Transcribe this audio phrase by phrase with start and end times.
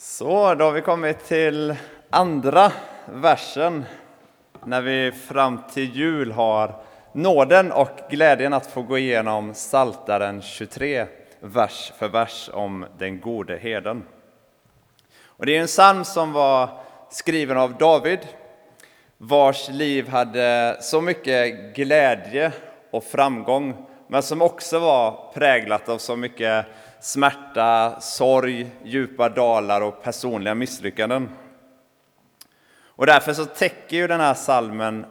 [0.00, 1.76] Så, då har vi kommit till
[2.10, 2.72] andra
[3.06, 3.84] versen
[4.64, 6.74] när vi fram till jul har
[7.12, 11.06] nåden och glädjen att få gå igenom Saltaren 23,
[11.40, 14.04] vers för vers om den gode herden.
[15.24, 16.70] Och det är en psalm som var
[17.10, 18.20] skriven av David,
[19.16, 22.52] vars liv hade så mycket glädje
[22.90, 26.66] och framgång, men som också var präglat av så mycket
[27.00, 31.28] smärta, sorg, djupa dalar och personliga misslyckanden.
[32.86, 35.06] Och därför så täcker ju den här salmen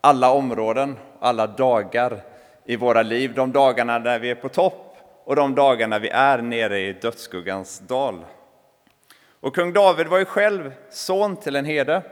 [0.00, 2.22] alla områden, alla dagar
[2.64, 3.34] i våra liv.
[3.34, 7.78] De dagarna där vi är på topp och de dagarna vi är nere i dödsskuggans
[7.78, 8.24] dal.
[9.40, 12.02] Och kung David var ju själv son till en herde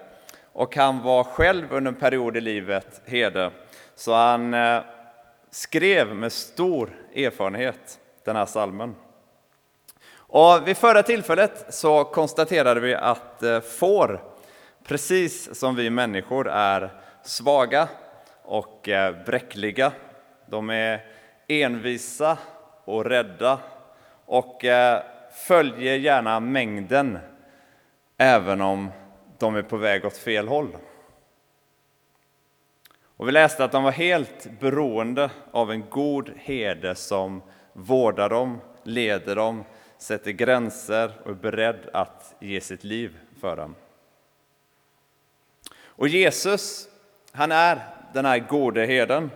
[0.52, 3.50] och han var själv under en period i livet herde.
[3.94, 4.80] Så han eh,
[5.50, 8.94] skrev med stor erfarenhet den här salmen.
[10.30, 14.22] Och vid förra tillfället så konstaterade vi att eh, får,
[14.84, 16.90] precis som vi människor, är
[17.22, 17.88] svaga
[18.42, 19.92] och eh, bräckliga.
[20.46, 21.04] De är
[21.48, 22.38] envisa
[22.84, 23.58] och rädda
[24.24, 25.02] och eh,
[25.46, 27.18] följer gärna mängden
[28.18, 28.90] även om
[29.38, 30.76] de är på väg åt fel håll.
[33.16, 38.60] Och vi läste att de var helt beroende av en god herde som vårdar dem,
[38.82, 39.64] leder dem,
[39.98, 43.74] sätter gränser och är beredd att ge sitt liv för dem.
[45.80, 46.88] Och Jesus,
[47.32, 47.80] han är
[48.12, 49.30] den här gode herden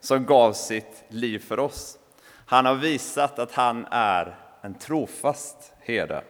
[0.00, 1.98] som gav sitt liv för oss.
[2.46, 6.22] Han har visat att han är en trofast herde.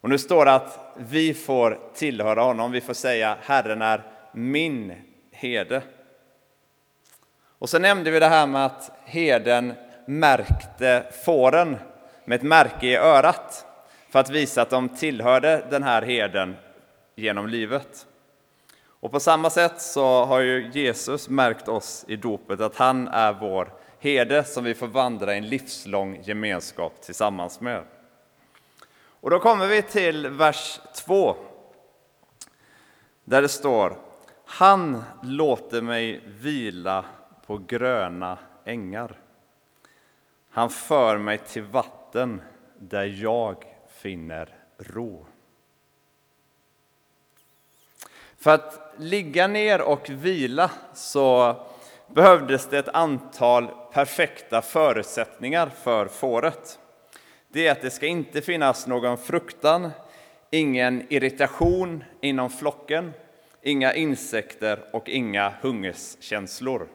[0.00, 4.94] Och nu står det att vi får tillhöra honom, vi får säga Herren är min
[5.32, 5.82] herde.
[7.58, 9.74] Och så nämnde vi det här med att herden
[10.06, 11.76] märkte fåren
[12.28, 13.66] med ett märke i örat
[14.08, 16.56] för att visa att de tillhörde den här herden
[17.14, 18.06] genom livet.
[18.86, 23.32] Och på samma sätt så har ju Jesus märkt oss i dopet att han är
[23.32, 27.84] vår herde som vi får vandra i en livslång gemenskap tillsammans med.
[29.20, 31.36] Och då kommer vi till vers 2
[33.24, 33.96] där det står
[34.44, 37.04] Han låter mig vila
[37.46, 39.18] på gröna ängar.
[40.50, 41.97] Han för mig till vatten
[42.78, 45.26] där jag finner ro.
[48.36, 51.56] För att ligga ner och vila så
[52.06, 56.78] behövdes det ett antal perfekta förutsättningar för fåret.
[57.48, 59.90] Det är att det ska inte finnas någon fruktan,
[60.50, 63.12] ingen irritation inom flocken,
[63.62, 66.88] inga insekter och inga hungerskänslor.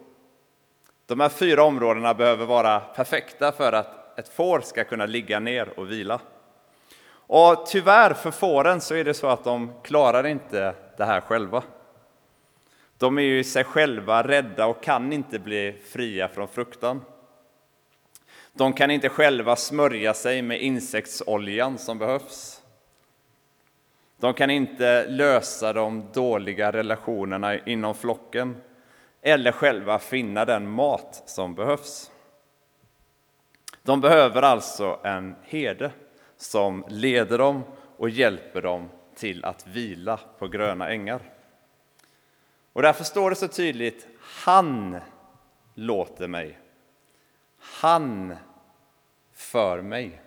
[1.06, 5.79] De här fyra områdena behöver vara perfekta för att ett får ska kunna ligga ner
[5.79, 6.19] och vila.
[7.28, 11.63] Och tyvärr för fåren så är det så att de klarar inte det här själva.
[12.97, 17.02] De är ju i sig själva rädda och kan inte bli fria från fruktan.
[18.53, 22.62] De kan inte själva smörja sig med insektsoljan som behövs.
[24.19, 28.62] De kan inte lösa de dåliga relationerna inom flocken
[29.22, 32.12] eller själva finna den mat som behövs.
[33.84, 35.92] De behöver alltså en herde
[36.38, 37.64] som leder dem
[37.98, 41.22] och hjälper dem till att vila på gröna ängar.
[42.74, 45.00] Och därför står det så tydligt, han
[45.74, 46.60] låter mig.
[47.58, 48.36] Han
[49.32, 50.22] för mig.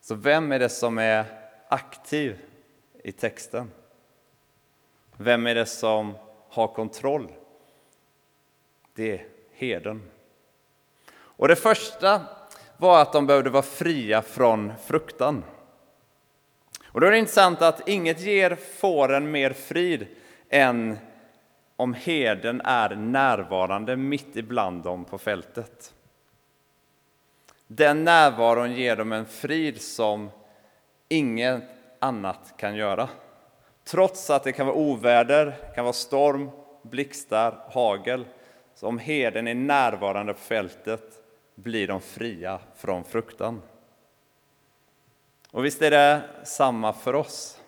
[0.00, 1.24] Så vem är det som är
[1.68, 2.38] aktiv
[3.04, 3.70] i texten?
[5.16, 6.14] Vem är det som
[6.48, 7.32] har kontroll?
[8.94, 10.10] Det är herden.
[11.36, 12.20] Och det första
[12.76, 15.44] var att de behövde vara fria från fruktan.
[16.86, 20.06] Och då är det intressant att inget ger fåren mer frid
[20.50, 20.98] än
[21.76, 25.94] om herden är närvarande mitt ibland dem på fältet.
[27.66, 30.30] Den närvaron ger dem en frid som
[31.08, 31.62] inget
[31.98, 33.08] annat kan göra.
[33.84, 36.50] Trots att det kan vara oväder, kan vara storm,
[36.82, 38.24] blixtar, hagel.
[38.82, 41.02] Så om herden är närvarande på fältet
[41.54, 43.62] blir de fria från fruktan.
[45.50, 47.60] Och visst är det samma för oss.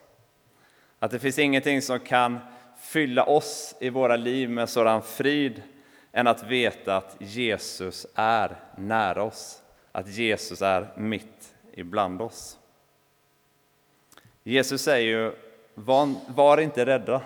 [0.99, 2.39] Att det finns ingenting som kan
[2.79, 5.63] fylla oss i våra liv med sådan frid
[6.13, 9.63] än att veta att Jesus är nära oss,
[9.93, 12.59] att Jesus är mitt ibland oss.
[14.43, 15.33] Jesus säger ju,
[15.75, 17.23] var, var inte rädda.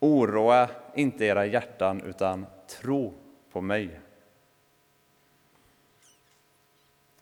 [0.00, 2.46] Oroa inte era hjärtan, utan
[2.80, 3.14] tro
[3.52, 4.00] på mig.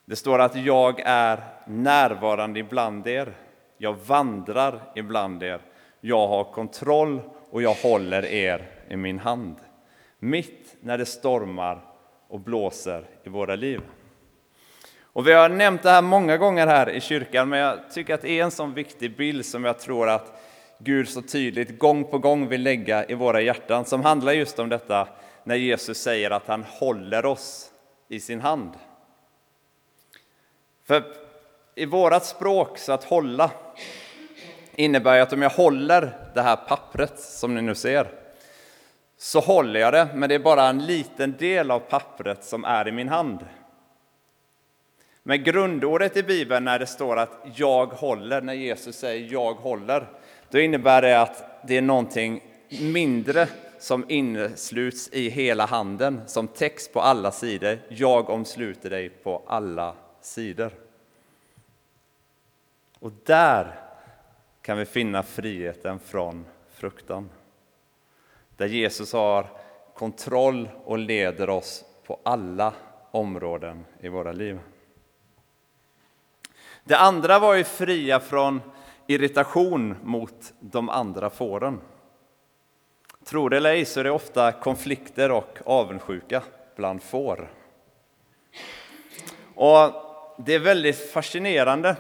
[0.05, 3.33] Det står att jag är närvarande ibland er.
[3.79, 5.61] Jag vandrar ibland er.
[6.01, 7.21] Jag har kontroll
[7.51, 9.57] och jag håller er i min hand.
[10.19, 11.81] Mitt när det stormar
[12.29, 13.81] och blåser i våra liv.
[15.03, 18.23] Och vi har nämnt det här många gånger här i kyrkan, men jag tycker att
[18.23, 20.43] det är en sån viktig bild som jag tror att
[20.79, 24.69] Gud så tydligt gång på gång vill lägga i våra hjärtan, som handlar just om
[24.69, 25.09] detta
[25.45, 27.71] när Jesus säger att han håller oss
[28.09, 28.71] i sin hand.
[30.85, 31.03] För
[31.75, 33.51] i vårat språk, så att hålla,
[34.75, 38.09] innebär ju att om jag håller det här pappret som ni nu ser,
[39.17, 42.89] så håller jag det, men det är bara en liten del av pappret som är
[42.89, 43.47] i min hand.
[45.23, 50.07] Men grundordet i Bibeln när det står att jag håller, när Jesus säger jag håller,
[50.51, 53.49] då innebär det att det är någonting mindre
[53.79, 57.79] som innesluts i hela handen, som text på alla sidor.
[57.89, 60.73] Jag omsluter dig på alla sidor.
[62.99, 63.81] Och där
[64.63, 67.31] kan vi finna friheten från fruktan.
[68.57, 69.47] Där Jesus har
[69.95, 72.73] kontroll och leder oss på alla
[73.11, 74.59] områden i våra liv.
[76.85, 78.61] Det andra var ju fria från
[79.11, 81.81] irritation mot de andra fåren.
[83.25, 86.43] Tror det eller ej så är det ofta konflikter och avundsjuka
[86.77, 87.53] bland får.
[89.55, 89.93] Och
[90.39, 91.97] det är väldigt fascinerande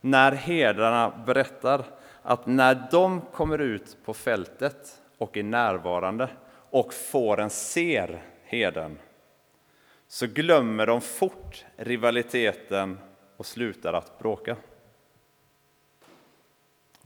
[0.00, 1.84] när herdarna berättar
[2.22, 6.28] att när de kommer ut på fältet och är närvarande
[6.70, 8.98] och fåren ser herden
[10.08, 12.98] så glömmer de fort rivaliteten
[13.36, 14.56] och slutar att bråka.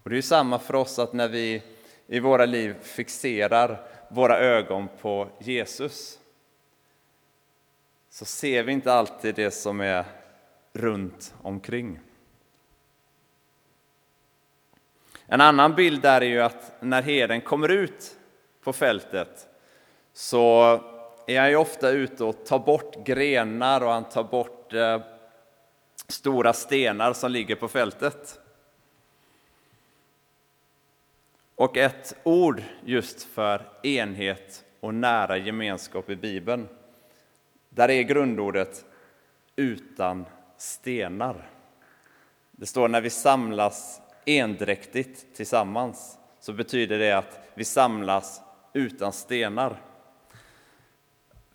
[0.05, 1.62] Och det är samma för oss att när vi
[2.06, 6.19] i våra liv fixerar våra ögon på Jesus
[8.11, 10.05] så ser vi inte alltid det som är
[10.73, 12.01] runt omkring.
[15.27, 18.17] En annan bild där är ju att när herden kommer ut
[18.62, 19.49] på fältet
[20.12, 20.62] så
[21.27, 25.01] är han ju ofta ute och tar bort grenar och han tar bort eh,
[26.09, 28.41] stora stenar som ligger på fältet.
[31.56, 36.69] Och ett ord just för enhet och nära gemenskap i Bibeln,
[37.69, 38.85] där är grundordet
[39.56, 41.51] utan stenar.
[42.51, 48.43] Det står när vi samlas endräktigt tillsammans, så betyder det att vi samlas
[48.73, 49.81] utan stenar.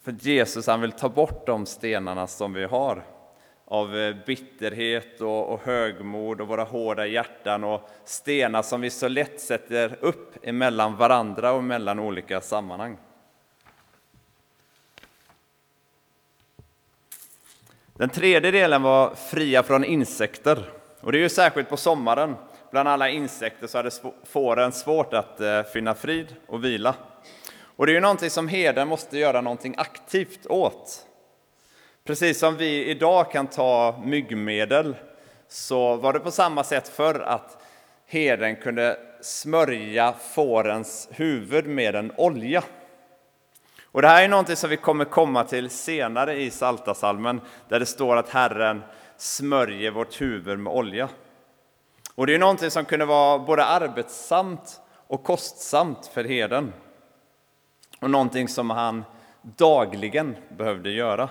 [0.01, 3.03] För Jesus han vill ta bort de stenarna som vi har
[3.69, 9.07] av eh, bitterhet och, och högmod och våra hårda hjärtan och stenar som vi så
[9.07, 12.97] lätt sätter upp emellan varandra och mellan olika sammanhang.
[17.93, 20.69] Den tredje delen var fria från insekter.
[21.01, 22.35] Och det är ju särskilt på sommaren.
[22.71, 23.91] Bland alla insekter så hade
[24.23, 26.95] fåren svårt att eh, finna frid och vila.
[27.61, 31.05] Och det är ju någonting som herden måste göra någonting aktivt åt.
[32.09, 34.95] Precis som vi idag kan ta myggmedel
[35.47, 37.57] så var det på samma sätt förr att
[38.07, 42.63] herden kunde smörja fårens huvud med en olja.
[43.83, 47.85] Och det här är någonting som vi kommer komma till senare i Saltasalmen där det
[47.85, 48.83] står att Herren
[49.17, 51.09] smörjer vårt huvud med olja.
[52.15, 56.73] Och det är någonting som kunde vara både arbetsamt och kostsamt för herden.
[58.01, 59.03] Och någonting som han
[59.41, 61.29] dagligen behövde göra.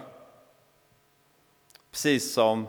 [1.90, 2.66] Precis som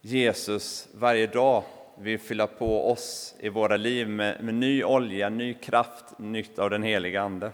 [0.00, 1.64] Jesus varje dag
[1.98, 6.70] vill fylla på oss i våra liv med, med ny olja, ny kraft, nytt av
[6.70, 7.52] den heliga Ande.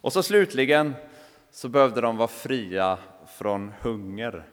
[0.00, 0.94] Och så slutligen
[1.50, 4.44] så behövde de vara fria från hunger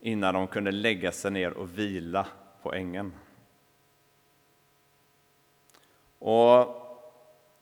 [0.00, 2.26] innan de kunde lägga sig ner och vila
[2.62, 3.12] på ängen.
[6.18, 6.66] Och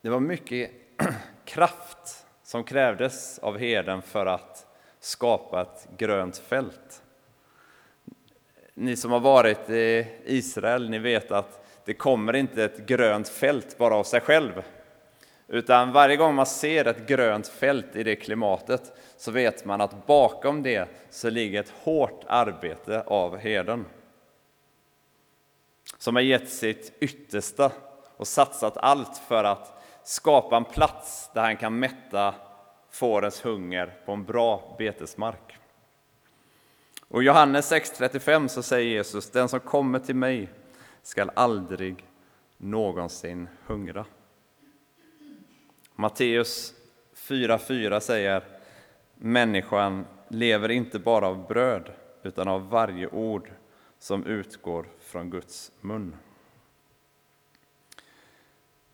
[0.01, 0.71] det var mycket
[1.45, 4.72] kraft som krävdes av herden för att
[5.03, 7.03] skapa ett grönt fält.
[8.75, 13.79] Ni som har varit i Israel, ni vet att det kommer inte ett grönt fält
[13.79, 14.63] bara av sig själv.
[15.49, 20.07] Utan varje gång man ser ett grönt fält i det klimatet så vet man att
[20.07, 23.85] bakom det så ligger ett hårt arbete av herden.
[25.99, 27.73] Som har gett sitt yttersta
[28.17, 32.35] och satsat allt för att skapa en plats där han kan mätta
[32.93, 35.59] fårens hunger på en bra betesmark.
[37.09, 40.49] Och I Johannes 6.35 så säger Jesus, den som kommer till mig
[41.03, 42.05] skall aldrig
[42.57, 44.05] någonsin hungra.
[45.95, 46.75] Matteus
[47.17, 48.43] 4.4 säger,
[49.15, 53.51] människan lever inte bara av bröd, utan av varje ord
[53.99, 56.17] som utgår från Guds mun.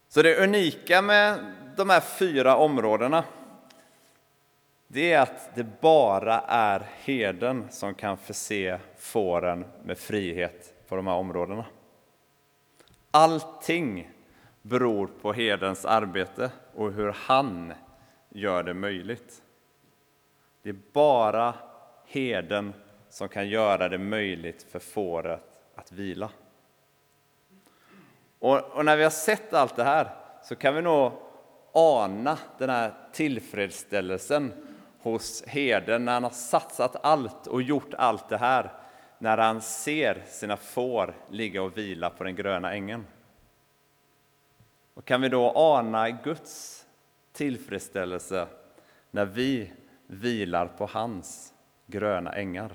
[0.09, 3.25] Så det unika med de här fyra områdena
[4.91, 11.07] det är att det bara är herden som kan förse fåren med frihet på de
[11.07, 11.65] här områdena.
[13.11, 14.11] Allting
[14.63, 17.73] beror på herdens arbete och hur han
[18.29, 19.43] gör det möjligt.
[20.63, 21.55] Det är bara
[22.07, 22.73] herden
[23.09, 25.41] som kan göra det möjligt för fåret
[25.75, 26.31] att vila.
[28.39, 30.11] Och, och, när vi har sett allt det här
[30.43, 31.13] så kan vi nog
[31.73, 34.68] ana den här tillfredsställelsen
[35.03, 38.73] hos herden när han har satsat allt och gjort allt det här
[39.19, 43.07] när han ser sina får ligga och vila på den gröna ängen.
[44.95, 46.87] Och kan vi då ana Guds
[47.33, 48.47] tillfredsställelse
[49.11, 49.73] när vi
[50.07, 51.53] vilar på hans
[51.87, 52.75] gröna ängar?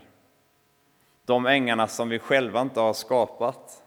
[1.25, 3.83] De ängarna som vi själva inte har skapat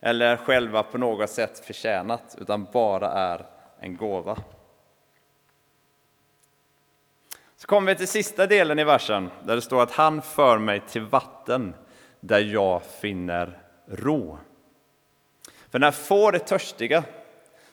[0.00, 3.46] eller själva på något sätt förtjänat, utan bara är
[3.80, 4.38] en gåva.
[7.60, 10.80] Så kommer vi till sista delen i versen där det står att han för mig
[10.88, 11.74] till vatten
[12.20, 14.38] där jag finner ro.
[15.70, 17.04] För när får är törstiga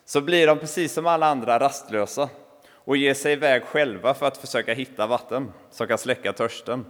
[0.05, 2.29] så blir de precis som alla andra rastlösa
[2.71, 6.85] och ger sig iväg själva för att försöka hitta vatten som kan släcka törsten.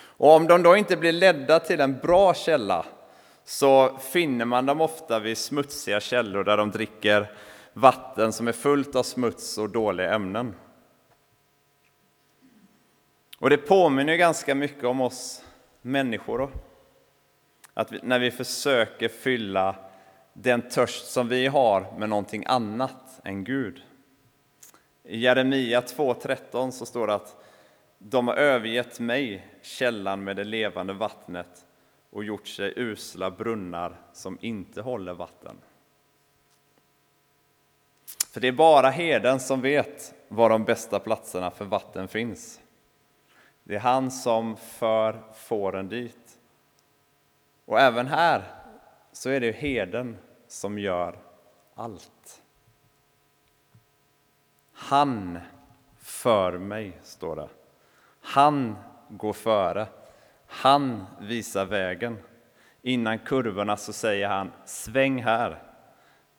[0.00, 2.86] Och om de då inte blir ledda till en bra källa
[3.44, 7.32] så finner man dem ofta vid smutsiga källor där de dricker
[7.72, 10.54] vatten som är fullt av smuts och dåliga ämnen.
[13.38, 15.44] Och det påminner ganska mycket om oss
[15.82, 16.38] människor.
[16.38, 16.50] Då.
[17.74, 19.76] Att vi, när vi försöker fylla
[20.32, 23.82] den törst som vi har med någonting annat än Gud.
[25.04, 27.44] I Jeremia 2.13 så står det att
[27.98, 31.66] de har övergett mig, källan med det levande vattnet,
[32.10, 35.56] och gjort sig usla brunnar som inte håller vatten.
[38.32, 42.60] För det är bara herden som vet var de bästa platserna för vatten finns.
[43.68, 46.38] Det är han som för fåren dit.
[47.64, 48.42] Och även här
[49.12, 51.18] så är det herden som gör
[51.74, 52.42] allt.
[54.72, 55.38] Han
[55.98, 57.48] för mig, står det.
[58.20, 58.76] Han
[59.08, 59.86] går före.
[60.46, 62.18] Han visar vägen.
[62.82, 65.62] Innan kurvorna så säger han sväng här.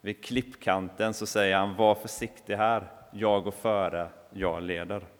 [0.00, 2.92] Vid klippkanten så säger han var försiktig här.
[3.10, 5.19] Jag går före, jag leder.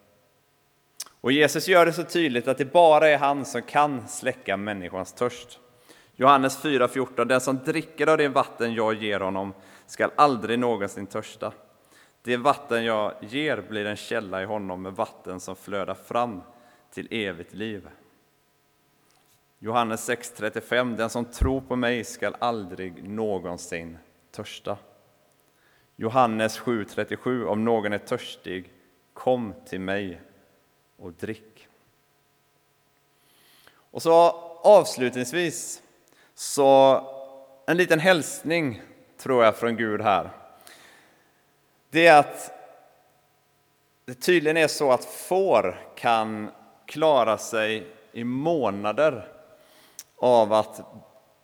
[1.20, 5.12] Och Jesus gör det så tydligt att det bara är han som kan släcka människans
[5.12, 5.58] törst.
[6.16, 9.54] Johannes 4.14 Den som dricker av det vatten jag ger honom
[9.86, 11.52] skall aldrig någonsin törsta.
[12.22, 16.42] Det vatten jag ger blir en källa i honom med vatten som flödar fram
[16.90, 17.88] till evigt liv.
[19.58, 23.98] Johannes 6.35 Den som tror på mig skall aldrig någonsin
[24.30, 24.78] törsta.
[25.96, 28.72] Johannes 7.37 Om någon är törstig,
[29.12, 30.20] kom till mig
[31.00, 31.68] och drick.
[33.72, 34.12] Och så
[34.62, 35.82] avslutningsvis,
[36.34, 37.00] så
[37.66, 38.82] en liten hälsning
[39.18, 40.30] tror jag från Gud här.
[41.90, 42.52] Det är att
[44.04, 46.50] det tydligen är så att får kan
[46.86, 49.28] klara sig i månader
[50.16, 50.80] av att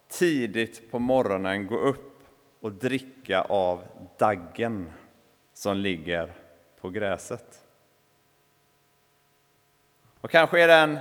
[0.08, 2.22] tidigt på morgonen gå upp
[2.60, 3.84] och dricka av
[4.18, 4.92] daggen
[5.54, 6.32] som ligger
[6.80, 7.65] på gräset.
[10.26, 10.98] Och kanske är det en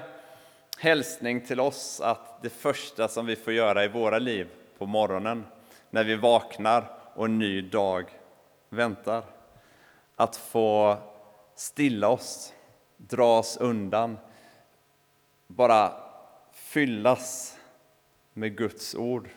[0.78, 5.46] hälsning till oss att det första som vi får göra i våra liv på morgonen
[5.90, 8.10] när vi vaknar och en ny dag
[8.70, 9.24] väntar,
[10.16, 10.98] att få
[11.56, 12.54] stilla oss,
[12.98, 14.18] dra oss undan,
[15.48, 15.94] bara
[16.54, 17.58] fyllas
[18.34, 19.30] med Guds ord,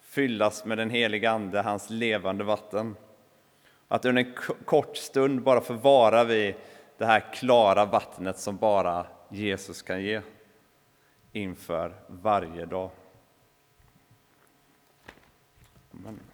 [0.00, 2.96] fyllas med den heliga Ande, hans levande vatten.
[3.88, 4.34] Att under en
[4.64, 6.54] kort stund bara få vara vid
[6.98, 10.22] det här klara vattnet som bara Jesus kan ge
[11.32, 12.90] inför varje dag.
[15.92, 16.31] Amen.